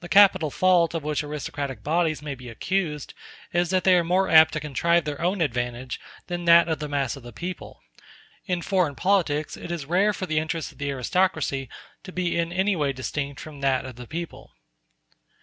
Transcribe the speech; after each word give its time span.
The 0.00 0.10
capital 0.10 0.50
fault 0.50 0.92
of 0.92 1.02
which 1.04 1.24
aristocratic 1.24 1.82
bodies 1.82 2.20
may 2.20 2.34
be 2.34 2.50
accused 2.50 3.14
is 3.50 3.70
that 3.70 3.84
they 3.84 3.94
are 3.96 4.04
more 4.04 4.28
apt 4.28 4.52
to 4.52 4.60
contrive 4.60 5.06
their 5.06 5.22
own 5.22 5.40
advantage 5.40 5.98
than 6.26 6.44
that 6.44 6.68
of 6.68 6.80
the 6.80 6.86
mass 6.86 7.16
of 7.16 7.22
the 7.22 7.32
people. 7.32 7.80
In 8.44 8.60
foreign 8.60 8.94
politics 8.94 9.56
it 9.56 9.70
is 9.70 9.86
rare 9.86 10.12
for 10.12 10.26
the 10.26 10.38
interest 10.38 10.70
of 10.72 10.76
the 10.76 10.90
aristocracy 10.90 11.70
to 12.02 12.12
be 12.12 12.36
in 12.38 12.52
any 12.52 12.76
way 12.76 12.92
distinct 12.92 13.40
from 13.40 13.62
that 13.62 13.86
of 13.86 13.96
the 13.96 14.06
people. 14.06 14.52